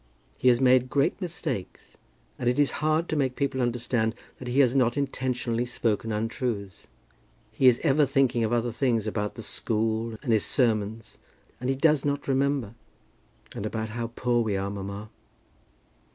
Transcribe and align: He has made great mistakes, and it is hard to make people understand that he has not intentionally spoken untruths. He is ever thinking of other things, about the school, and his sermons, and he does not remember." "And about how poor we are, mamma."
He 0.35 0.47
has 0.47 0.59
made 0.59 0.89
great 0.89 1.21
mistakes, 1.21 1.95
and 2.39 2.49
it 2.49 2.57
is 2.57 2.71
hard 2.81 3.07
to 3.07 3.15
make 3.15 3.35
people 3.35 3.61
understand 3.61 4.15
that 4.39 4.47
he 4.47 4.59
has 4.61 4.75
not 4.75 4.97
intentionally 4.97 5.63
spoken 5.63 6.11
untruths. 6.11 6.87
He 7.51 7.67
is 7.67 7.79
ever 7.83 8.07
thinking 8.07 8.43
of 8.43 8.51
other 8.51 8.71
things, 8.71 9.05
about 9.05 9.35
the 9.35 9.43
school, 9.43 10.15
and 10.23 10.33
his 10.33 10.43
sermons, 10.43 11.19
and 11.59 11.69
he 11.69 11.75
does 11.75 12.03
not 12.03 12.27
remember." 12.27 12.73
"And 13.55 13.63
about 13.63 13.89
how 13.89 14.07
poor 14.15 14.41
we 14.41 14.57
are, 14.57 14.71
mamma." 14.71 15.11